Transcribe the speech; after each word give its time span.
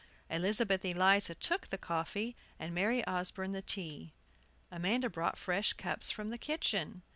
Elizabeth 0.31 0.83
Eliza 0.83 1.35
took 1.35 1.67
the 1.67 1.77
coffee, 1.77 2.35
and 2.57 2.73
Mary 2.73 3.05
Osborne 3.05 3.51
the 3.51 3.61
tea. 3.61 4.13
Amanda 4.71 5.11
brought 5.11 5.37
fresh 5.37 5.73
cups 5.73 6.09
from 6.09 6.31
the 6.31 6.39
kitchen. 6.39 7.03